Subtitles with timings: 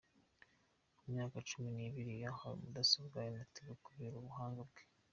[0.97, 4.83] Ku myaka cumi nibiri yahawe mudasobwa na Tigo kubera ubuhanga bwe